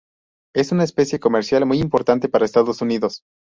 [0.55, 3.21] Es una especie comercial muy importante para Estados Unidos.